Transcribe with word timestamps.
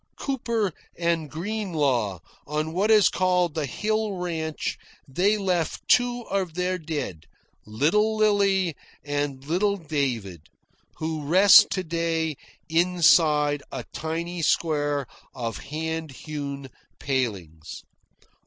Cooper 0.17 0.73
and 0.97 1.29
Greenlaw 1.29 2.21
on 2.47 2.73
what 2.73 2.89
is 2.89 3.07
called 3.07 3.53
the 3.53 3.67
Hill 3.67 4.13
Ranch 4.13 4.79
they 5.07 5.37
left 5.37 5.87
two 5.87 6.21
of 6.23 6.55
their 6.55 6.79
dead, 6.79 7.25
"Little 7.67 8.15
Lillie" 8.15 8.75
and 9.05 9.45
"Little 9.45 9.77
David," 9.77 10.47
who 10.95 11.21
rest 11.23 11.67
to 11.73 11.83
day 11.83 12.35
inside 12.67 13.61
a 13.71 13.83
tiny 13.93 14.41
square 14.41 15.05
of 15.35 15.57
hand 15.57 16.09
hewn 16.09 16.71
palings. 16.97 17.83